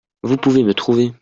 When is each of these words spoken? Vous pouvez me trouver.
Vous 0.23 0.35
pouvez 0.37 0.63
me 0.63 0.73
trouver. 0.73 1.13